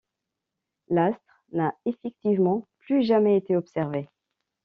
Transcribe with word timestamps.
L'astre 0.89 1.43
n'a 1.51 1.75
effectivement 1.85 2.67
plus 2.79 3.03
jamais 3.03 3.37
été 3.37 3.55
observé. 3.55 4.09